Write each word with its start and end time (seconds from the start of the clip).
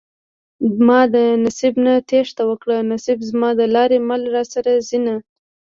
ما 0.85 1.01
د 1.13 1.15
نصيب 1.43 1.75
نه 1.85 1.93
تېښته 2.09 2.43
وکړه 2.49 2.77
نصيب 2.91 3.19
زما 3.29 3.49
د 3.59 3.61
لارې 3.75 3.97
مل 4.09 4.21
راسره 4.35 4.71
ځينه 4.87 5.15